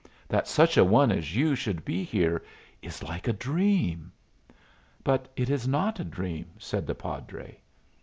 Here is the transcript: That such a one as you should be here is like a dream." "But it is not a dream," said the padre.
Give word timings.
That 0.27 0.47
such 0.47 0.77
a 0.77 0.83
one 0.83 1.11
as 1.11 1.35
you 1.35 1.53
should 1.53 1.85
be 1.85 2.03
here 2.03 2.43
is 2.81 3.03
like 3.03 3.27
a 3.27 3.33
dream." 3.33 4.11
"But 5.03 5.27
it 5.35 5.47
is 5.51 5.67
not 5.67 5.99
a 5.99 6.03
dream," 6.03 6.47
said 6.57 6.87
the 6.87 6.95
padre. 6.95 7.59